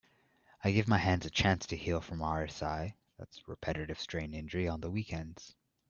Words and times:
I 0.63 0.71
give 0.71 0.87
my 0.87 0.97
hands 0.97 1.27
a 1.27 1.29
chance 1.29 1.67
to 1.67 1.77
heal 1.77 2.01
from 2.01 2.21
RSI 2.21 2.95
(Repetitive 3.45 3.99
Strain 3.99 4.33
Injury) 4.33 4.67
on 4.67 4.81
the 4.81 4.89
weekends. 4.89 5.55